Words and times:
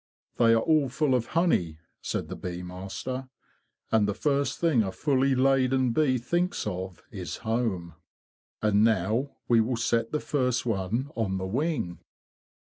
'* 0.21 0.37
They 0.39 0.53
are 0.55 0.61
all 0.61 0.89
full 0.89 1.13
of 1.13 1.27
honey,'' 1.37 1.77
said 2.01 2.27
the 2.27 2.35
bee 2.35 2.63
master, 2.63 3.29
''and 3.91 4.07
the 4.07 4.15
first 4.15 4.57
thing 4.57 4.81
a 4.81 4.91
fully 4.91 5.35
laden 5.35 5.91
bee 5.91 6.17
thinks 6.17 6.65
of 6.65 7.03
is 7.11 7.37
home. 7.45 7.93
And 8.63 8.83
now 8.83 9.37
we 9.47 9.61
will 9.61 9.77
set 9.77 10.11
the 10.11 10.19
first 10.19 10.65
one 10.65 11.11
on 11.15 11.37
the 11.37 11.45
wing." 11.45 11.99